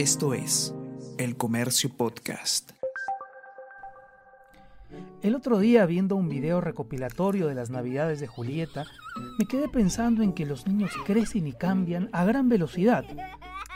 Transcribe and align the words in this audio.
Esto 0.00 0.32
es 0.32 0.74
El 1.18 1.36
Comercio 1.36 1.90
Podcast. 1.94 2.70
El 5.20 5.34
otro 5.34 5.58
día, 5.58 5.84
viendo 5.84 6.16
un 6.16 6.30
video 6.30 6.62
recopilatorio 6.62 7.48
de 7.48 7.54
las 7.54 7.68
Navidades 7.68 8.18
de 8.18 8.26
Julieta, 8.26 8.86
me 9.38 9.44
quedé 9.44 9.68
pensando 9.68 10.22
en 10.22 10.32
que 10.32 10.46
los 10.46 10.66
niños 10.66 10.92
crecen 11.04 11.46
y 11.46 11.52
cambian 11.52 12.08
a 12.12 12.24
gran 12.24 12.48
velocidad, 12.48 13.04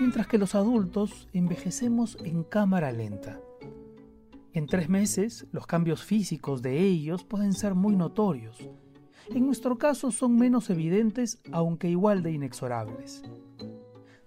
mientras 0.01 0.27
que 0.27 0.39
los 0.39 0.55
adultos 0.55 1.29
envejecemos 1.35 2.17
en 2.25 2.43
cámara 2.43 2.91
lenta. 2.91 3.39
En 4.55 4.67
tres 4.67 4.89
meses, 4.89 5.47
los 5.53 5.67
cambios 5.67 6.05
físicos 6.05 6.63
de 6.63 6.81
ellos 6.81 7.23
pueden 7.23 7.53
ser 7.53 7.75
muy 7.75 7.97
notorios. 7.97 8.67
En 9.29 9.45
nuestro 9.45 9.77
caso 9.77 10.11
son 10.11 10.39
menos 10.39 10.71
evidentes, 10.71 11.43
aunque 11.53 11.91
igual 11.91 12.23
de 12.23 12.33
inexorables. 12.33 13.23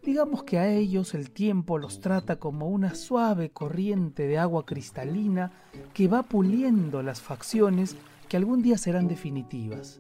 Digamos 0.07 0.43
que 0.43 0.57
a 0.57 0.69
ellos 0.69 1.13
el 1.15 1.31
tiempo 1.31 1.77
los 1.77 1.99
trata 1.99 2.37
como 2.37 2.69
una 2.69 2.95
suave 2.95 3.50
corriente 3.50 4.25
de 4.25 4.37
agua 4.37 4.65
cristalina 4.65 5.51
que 5.93 6.07
va 6.07 6.23
puliendo 6.23 7.04
las 7.04 7.19
facciones 7.19 7.97
que 8.29 8.37
algún 8.37 8.61
día 8.61 8.77
serán 8.77 9.09
definitivas. 9.09 9.99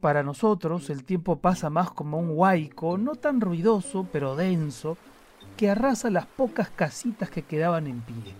Para 0.00 0.24
nosotros 0.24 0.90
el 0.90 1.04
tiempo 1.04 1.38
pasa 1.38 1.70
más 1.70 1.92
como 1.92 2.18
un 2.18 2.30
huaico, 2.30 2.98
no 2.98 3.14
tan 3.14 3.40
ruidoso, 3.40 4.08
pero 4.10 4.34
denso, 4.34 4.98
que 5.56 5.70
arrasa 5.70 6.10
las 6.10 6.26
pocas 6.26 6.68
casitas 6.70 7.30
que 7.30 7.42
quedaban 7.42 7.86
en 7.86 8.00
pie. 8.00 8.34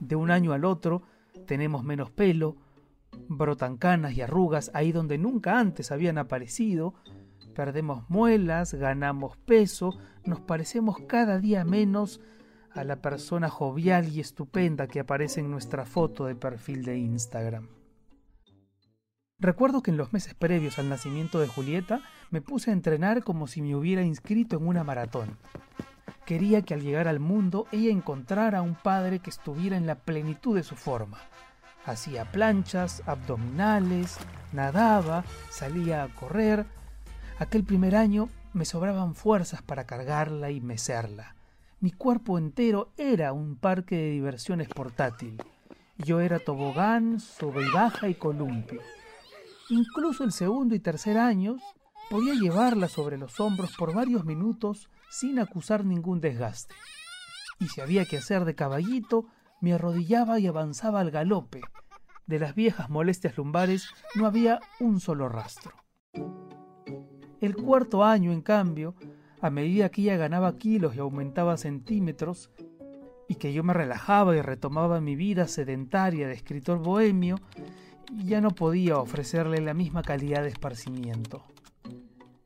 De 0.00 0.16
un 0.16 0.32
año 0.32 0.52
al 0.52 0.64
otro 0.64 1.02
tenemos 1.46 1.84
menos 1.84 2.10
pelo, 2.10 2.56
brotan 3.28 3.76
canas 3.76 4.14
y 4.14 4.22
arrugas 4.22 4.72
ahí 4.74 4.90
donde 4.90 5.18
nunca 5.18 5.60
antes 5.60 5.92
habían 5.92 6.18
aparecido, 6.18 6.94
perdemos 7.50 8.08
muelas, 8.08 8.74
ganamos 8.74 9.36
peso, 9.36 9.98
nos 10.24 10.40
parecemos 10.40 10.98
cada 11.06 11.38
día 11.38 11.64
menos 11.64 12.20
a 12.72 12.84
la 12.84 13.02
persona 13.02 13.48
jovial 13.48 14.08
y 14.08 14.20
estupenda 14.20 14.86
que 14.86 15.00
aparece 15.00 15.40
en 15.40 15.50
nuestra 15.50 15.84
foto 15.84 16.26
de 16.26 16.36
perfil 16.36 16.84
de 16.84 16.98
Instagram. 16.98 17.68
Recuerdo 19.38 19.82
que 19.82 19.90
en 19.90 19.96
los 19.96 20.12
meses 20.12 20.34
previos 20.34 20.78
al 20.78 20.90
nacimiento 20.90 21.40
de 21.40 21.48
Julieta 21.48 22.02
me 22.30 22.42
puse 22.42 22.70
a 22.70 22.74
entrenar 22.74 23.24
como 23.24 23.46
si 23.46 23.62
me 23.62 23.74
hubiera 23.74 24.02
inscrito 24.02 24.56
en 24.56 24.66
una 24.66 24.84
maratón. 24.84 25.38
Quería 26.26 26.62
que 26.62 26.74
al 26.74 26.82
llegar 26.82 27.08
al 27.08 27.20
mundo 27.20 27.66
ella 27.72 27.90
encontrara 27.90 28.58
a 28.58 28.62
un 28.62 28.74
padre 28.74 29.18
que 29.18 29.30
estuviera 29.30 29.76
en 29.76 29.86
la 29.86 29.96
plenitud 29.96 30.54
de 30.54 30.62
su 30.62 30.76
forma. 30.76 31.18
Hacía 31.86 32.30
planchas, 32.30 33.02
abdominales, 33.06 34.18
nadaba, 34.52 35.24
salía 35.48 36.02
a 36.02 36.08
correr, 36.14 36.66
Aquel 37.40 37.64
primer 37.64 37.96
año 37.96 38.28
me 38.52 38.66
sobraban 38.66 39.14
fuerzas 39.14 39.62
para 39.62 39.86
cargarla 39.86 40.50
y 40.50 40.60
mecerla. 40.60 41.36
Mi 41.80 41.90
cuerpo 41.90 42.36
entero 42.36 42.92
era 42.98 43.32
un 43.32 43.56
parque 43.56 43.96
de 43.96 44.10
diversiones 44.10 44.68
portátil. 44.68 45.42
Yo 45.96 46.20
era 46.20 46.38
tobogán, 46.38 47.18
sube 47.18 47.66
y 47.66 47.70
baja 47.70 48.10
y 48.10 48.14
columpio. 48.14 48.82
Incluso 49.70 50.22
el 50.22 50.32
segundo 50.32 50.74
y 50.74 50.80
tercer 50.80 51.16
años 51.16 51.62
podía 52.10 52.34
llevarla 52.34 52.88
sobre 52.88 53.16
los 53.16 53.40
hombros 53.40 53.74
por 53.74 53.94
varios 53.94 54.26
minutos 54.26 54.90
sin 55.08 55.38
acusar 55.38 55.82
ningún 55.86 56.20
desgaste. 56.20 56.74
Y 57.58 57.68
si 57.68 57.80
había 57.80 58.04
que 58.04 58.18
hacer 58.18 58.44
de 58.44 58.54
caballito, 58.54 59.24
me 59.62 59.72
arrodillaba 59.72 60.38
y 60.40 60.46
avanzaba 60.46 61.00
al 61.00 61.10
galope. 61.10 61.62
De 62.26 62.38
las 62.38 62.54
viejas 62.54 62.90
molestias 62.90 63.38
lumbares 63.38 63.88
no 64.14 64.26
había 64.26 64.60
un 64.78 65.00
solo 65.00 65.30
rastro. 65.30 65.72
El 67.40 67.56
cuarto 67.56 68.04
año, 68.04 68.32
en 68.32 68.42
cambio, 68.42 68.94
a 69.40 69.50
medida 69.50 69.88
que 69.88 70.02
ella 70.02 70.16
ganaba 70.16 70.58
kilos 70.58 70.94
y 70.94 70.98
aumentaba 70.98 71.56
centímetros, 71.56 72.50
y 73.28 73.36
que 73.36 73.52
yo 73.52 73.62
me 73.62 73.72
relajaba 73.72 74.36
y 74.36 74.42
retomaba 74.42 75.00
mi 75.00 75.14
vida 75.14 75.46
sedentaria 75.46 76.26
de 76.26 76.34
escritor 76.34 76.80
bohemio, 76.80 77.36
ya 78.24 78.40
no 78.40 78.50
podía 78.50 78.98
ofrecerle 78.98 79.60
la 79.60 79.72
misma 79.72 80.02
calidad 80.02 80.42
de 80.42 80.48
esparcimiento. 80.48 81.44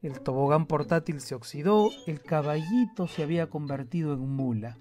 El 0.03 0.21
tobogán 0.21 0.67
portátil 0.67 1.21
se 1.21 1.35
oxidó, 1.35 1.89
el 2.07 2.21
caballito 2.21 3.09
se 3.09 3.23
había 3.23 3.49
convertido 3.49 4.13
en 4.13 4.29
mula. 4.29 4.77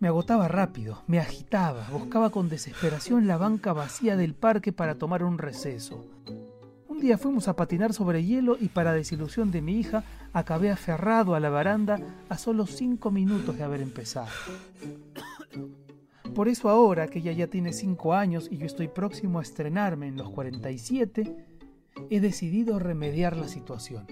Me 0.00 0.08
agotaba 0.08 0.48
rápido, 0.48 1.02
me 1.06 1.18
agitaba, 1.18 1.86
buscaba 1.92 2.30
con 2.30 2.48
desesperación 2.48 3.26
la 3.26 3.36
banca 3.36 3.74
vacía 3.74 4.16
del 4.16 4.34
parque 4.34 4.72
para 4.72 4.94
tomar 4.94 5.22
un 5.22 5.36
receso. 5.36 6.06
Un 6.98 7.02
día 7.02 7.16
fuimos 7.16 7.46
a 7.46 7.54
patinar 7.54 7.92
sobre 7.92 8.24
hielo 8.24 8.56
y 8.58 8.70
para 8.70 8.92
desilusión 8.92 9.52
de 9.52 9.62
mi 9.62 9.78
hija 9.78 10.02
acabé 10.32 10.72
aferrado 10.72 11.36
a 11.36 11.40
la 11.40 11.48
baranda 11.48 12.00
a 12.28 12.36
solo 12.36 12.66
cinco 12.66 13.12
minutos 13.12 13.56
de 13.56 13.62
haber 13.62 13.82
empezado. 13.82 14.26
Por 16.34 16.48
eso 16.48 16.68
ahora 16.68 17.06
que 17.06 17.20
ella 17.20 17.30
ya 17.30 17.46
tiene 17.46 17.72
cinco 17.72 18.14
años 18.14 18.48
y 18.50 18.56
yo 18.56 18.66
estoy 18.66 18.88
próximo 18.88 19.38
a 19.38 19.42
estrenarme 19.42 20.08
en 20.08 20.16
los 20.16 20.30
47, 20.30 21.36
he 22.10 22.18
decidido 22.18 22.80
remediar 22.80 23.36
la 23.36 23.46
situación. 23.46 24.04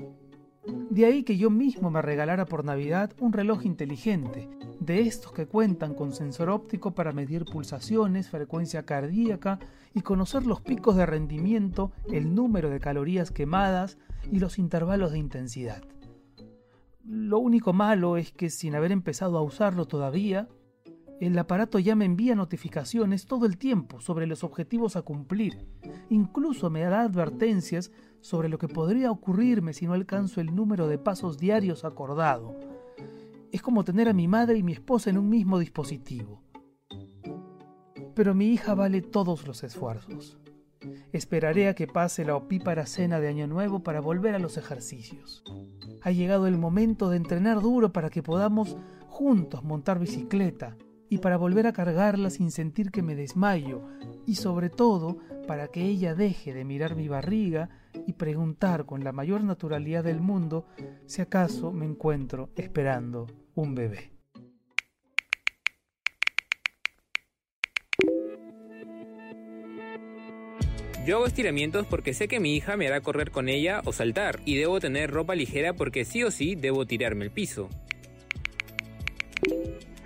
De 0.88 1.06
ahí 1.06 1.24
que 1.24 1.36
yo 1.36 1.50
mismo 1.50 1.90
me 1.90 2.02
regalara 2.02 2.44
por 2.44 2.64
Navidad 2.64 3.10
un 3.18 3.32
reloj 3.32 3.66
inteligente, 3.66 4.48
de 4.86 5.00
estos 5.00 5.32
que 5.32 5.46
cuentan 5.46 5.94
con 5.94 6.12
sensor 6.12 6.48
óptico 6.48 6.94
para 6.94 7.12
medir 7.12 7.44
pulsaciones, 7.44 8.30
frecuencia 8.30 8.84
cardíaca 8.84 9.58
y 9.92 10.00
conocer 10.02 10.46
los 10.46 10.60
picos 10.60 10.96
de 10.96 11.04
rendimiento, 11.04 11.92
el 12.10 12.34
número 12.34 12.70
de 12.70 12.78
calorías 12.78 13.32
quemadas 13.32 13.98
y 14.30 14.38
los 14.38 14.58
intervalos 14.58 15.10
de 15.10 15.18
intensidad. 15.18 15.82
Lo 17.04 17.38
único 17.38 17.72
malo 17.72 18.16
es 18.16 18.32
que 18.32 18.48
sin 18.48 18.74
haber 18.74 18.92
empezado 18.92 19.36
a 19.38 19.42
usarlo 19.42 19.86
todavía, 19.86 20.48
el 21.20 21.38
aparato 21.38 21.78
ya 21.78 21.96
me 21.96 22.04
envía 22.04 22.34
notificaciones 22.34 23.26
todo 23.26 23.46
el 23.46 23.56
tiempo 23.56 24.00
sobre 24.00 24.26
los 24.26 24.44
objetivos 24.44 24.96
a 24.96 25.02
cumplir. 25.02 25.66
Incluso 26.10 26.68
me 26.68 26.82
da 26.82 27.02
advertencias 27.02 27.90
sobre 28.20 28.48
lo 28.48 28.58
que 28.58 28.68
podría 28.68 29.10
ocurrirme 29.10 29.72
si 29.72 29.86
no 29.86 29.94
alcanzo 29.94 30.40
el 30.40 30.54
número 30.54 30.88
de 30.88 30.98
pasos 30.98 31.38
diarios 31.38 31.84
acordado. 31.84 32.54
Es 33.52 33.62
como 33.62 33.84
tener 33.84 34.08
a 34.08 34.12
mi 34.12 34.28
madre 34.28 34.58
y 34.58 34.62
mi 34.62 34.72
esposa 34.72 35.10
en 35.10 35.18
un 35.18 35.28
mismo 35.28 35.58
dispositivo. 35.58 36.42
Pero 38.14 38.34
mi 38.34 38.48
hija 38.48 38.74
vale 38.74 39.02
todos 39.02 39.46
los 39.46 39.62
esfuerzos. 39.62 40.38
Esperaré 41.12 41.68
a 41.68 41.74
que 41.74 41.86
pase 41.86 42.24
la 42.24 42.36
opípara 42.36 42.86
cena 42.86 43.20
de 43.20 43.28
Año 43.28 43.46
Nuevo 43.46 43.82
para 43.82 44.00
volver 44.00 44.34
a 44.34 44.38
los 44.38 44.56
ejercicios. 44.56 45.42
Ha 46.02 46.10
llegado 46.10 46.46
el 46.46 46.58
momento 46.58 47.10
de 47.10 47.16
entrenar 47.16 47.60
duro 47.60 47.92
para 47.92 48.10
que 48.10 48.22
podamos 48.22 48.76
juntos 49.08 49.64
montar 49.64 49.98
bicicleta, 49.98 50.76
y 51.08 51.18
para 51.18 51.36
volver 51.36 51.66
a 51.66 51.72
cargarla 51.72 52.30
sin 52.30 52.50
sentir 52.50 52.90
que 52.90 53.02
me 53.02 53.14
desmayo 53.14 53.82
y 54.26 54.36
sobre 54.36 54.70
todo 54.70 55.18
para 55.46 55.68
que 55.68 55.84
ella 55.84 56.14
deje 56.14 56.52
de 56.52 56.64
mirar 56.64 56.96
mi 56.96 57.08
barriga 57.08 57.68
y 58.06 58.14
preguntar 58.14 58.84
con 58.86 59.04
la 59.04 59.12
mayor 59.12 59.44
naturalidad 59.44 60.04
del 60.04 60.20
mundo 60.20 60.66
si 61.06 61.22
acaso 61.22 61.72
me 61.72 61.86
encuentro 61.86 62.50
esperando 62.56 63.26
un 63.54 63.74
bebé. 63.74 64.12
Yo 71.06 71.18
hago 71.18 71.26
estiramientos 71.26 71.86
porque 71.86 72.14
sé 72.14 72.26
que 72.26 72.40
mi 72.40 72.56
hija 72.56 72.76
me 72.76 72.88
hará 72.88 73.00
correr 73.00 73.30
con 73.30 73.48
ella 73.48 73.80
o 73.84 73.92
saltar, 73.92 74.40
y 74.44 74.56
debo 74.56 74.80
tener 74.80 75.10
ropa 75.10 75.36
ligera 75.36 75.72
porque 75.72 76.04
sí 76.04 76.24
o 76.24 76.32
sí 76.32 76.56
debo 76.56 76.84
tirarme 76.84 77.24
el 77.24 77.30
piso 77.30 77.68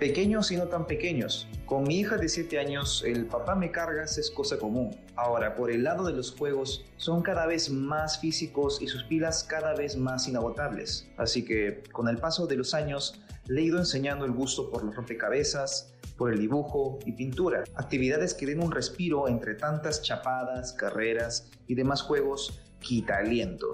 pequeños 0.01 0.51
y 0.51 0.57
no 0.57 0.67
tan 0.67 0.87
pequeños. 0.87 1.47
Con 1.71 1.83
mi 1.83 1.99
hija 1.99 2.17
de 2.17 2.27
7 2.27 2.59
años, 2.59 3.01
el 3.07 3.27
papá 3.27 3.55
me 3.55 3.71
cargas 3.71 4.17
es 4.17 4.29
cosa 4.29 4.57
común. 4.57 4.93
Ahora, 5.15 5.55
por 5.55 5.71
el 5.71 5.85
lado 5.85 6.03
de 6.03 6.11
los 6.11 6.35
juegos, 6.35 6.83
son 6.97 7.21
cada 7.21 7.45
vez 7.45 7.69
más 7.69 8.19
físicos 8.19 8.81
y 8.81 8.87
sus 8.87 9.05
pilas 9.05 9.45
cada 9.45 9.73
vez 9.73 9.95
más 9.95 10.27
inagotables. 10.27 11.07
Así 11.15 11.45
que, 11.45 11.81
con 11.93 12.09
el 12.09 12.17
paso 12.17 12.45
de 12.45 12.57
los 12.57 12.73
años, 12.73 13.21
le 13.47 13.61
he 13.61 13.63
ido 13.63 13.77
enseñando 13.77 14.25
el 14.25 14.33
gusto 14.33 14.69
por 14.69 14.83
los 14.83 14.93
rompecabezas, 14.93 15.93
por 16.17 16.33
el 16.33 16.39
dibujo 16.39 16.99
y 17.05 17.13
pintura, 17.13 17.63
actividades 17.75 18.33
que 18.33 18.47
den 18.47 18.61
un 18.61 18.73
respiro 18.73 19.29
entre 19.29 19.55
tantas 19.55 20.01
chapadas, 20.01 20.73
carreras 20.73 21.51
y 21.67 21.75
demás 21.75 22.01
juegos 22.01 22.59
quita 22.81 23.19
aliento. 23.19 23.71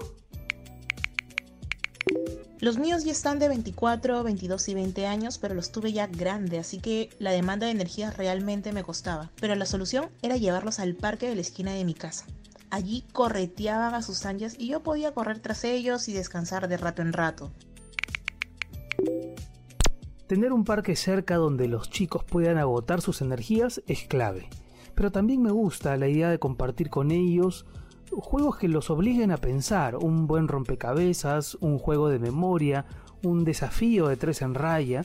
Los 2.60 2.76
míos 2.76 3.04
ya 3.04 3.12
están 3.12 3.38
de 3.38 3.46
24, 3.46 4.24
22 4.24 4.68
y 4.68 4.74
20 4.74 5.06
años, 5.06 5.38
pero 5.38 5.54
los 5.54 5.70
tuve 5.70 5.92
ya 5.92 6.08
grande, 6.08 6.58
así 6.58 6.80
que 6.80 7.08
la 7.20 7.30
demanda 7.30 7.66
de 7.66 7.72
energía 7.72 8.10
realmente 8.10 8.72
me 8.72 8.82
costaba. 8.82 9.30
Pero 9.40 9.54
la 9.54 9.64
solución 9.64 10.08
era 10.22 10.36
llevarlos 10.36 10.80
al 10.80 10.96
parque 10.96 11.28
de 11.28 11.36
la 11.36 11.40
esquina 11.40 11.72
de 11.72 11.84
mi 11.84 11.94
casa. 11.94 12.26
Allí 12.70 13.04
correteaban 13.12 13.94
a 13.94 14.02
sus 14.02 14.26
anchas 14.26 14.56
y 14.58 14.66
yo 14.66 14.82
podía 14.82 15.14
correr 15.14 15.38
tras 15.38 15.62
ellos 15.62 16.08
y 16.08 16.12
descansar 16.12 16.66
de 16.66 16.76
rato 16.76 17.00
en 17.00 17.12
rato. 17.12 17.52
Tener 20.26 20.52
un 20.52 20.64
parque 20.64 20.96
cerca 20.96 21.36
donde 21.36 21.68
los 21.68 21.90
chicos 21.90 22.24
puedan 22.24 22.58
agotar 22.58 23.00
sus 23.00 23.22
energías 23.22 23.82
es 23.86 24.02
clave. 24.02 24.48
Pero 24.96 25.12
también 25.12 25.42
me 25.42 25.52
gusta 25.52 25.96
la 25.96 26.08
idea 26.08 26.28
de 26.28 26.40
compartir 26.40 26.90
con 26.90 27.12
ellos 27.12 27.66
juegos 28.10 28.56
que 28.56 28.68
los 28.68 28.90
obliguen 28.90 29.30
a 29.30 29.36
pensar, 29.36 29.96
un 29.96 30.26
buen 30.26 30.48
rompecabezas, 30.48 31.56
un 31.60 31.78
juego 31.78 32.08
de 32.08 32.18
memoria, 32.18 32.84
un 33.22 33.44
desafío 33.44 34.08
de 34.08 34.16
tres 34.16 34.42
en 34.42 34.54
raya. 34.54 35.04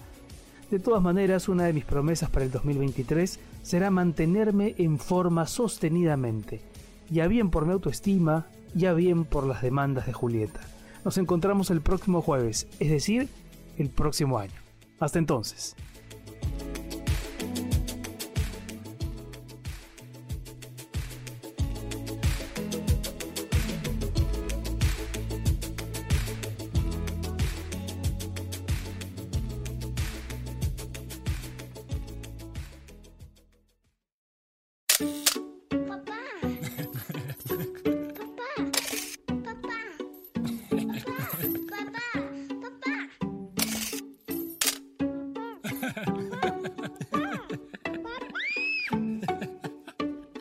De 0.72 0.80
todas 0.80 1.02
maneras, 1.02 1.50
una 1.50 1.66
de 1.66 1.74
mis 1.74 1.86
promesas 1.86 2.30
para 2.30 2.46
el 2.46 2.52
2023 2.52 3.40
será 3.62 3.92
mantenerme 3.92 4.76
en 4.78 5.00
forma 5.00 5.46
sostenidamente, 5.48 6.62
ya 7.10 7.28
bien 7.28 7.50
por 7.50 7.66
mi 7.66 7.74
autoestima, 7.74 8.48
ya 8.74 8.94
bien 8.94 9.26
por 9.26 9.46
las 9.46 9.62
demandas 9.62 10.06
de 10.08 10.14
Julieta. 10.14 10.62
Nos 11.06 11.18
encontramos 11.18 11.70
el 11.70 11.82
próximo 11.82 12.22
jueves, 12.22 12.68
es 12.80 12.90
decir, 12.90 13.30
el 13.78 13.90
próximo 13.90 14.40
año. 14.40 14.54
Hasta 15.00 15.20
entonces. 15.20 15.76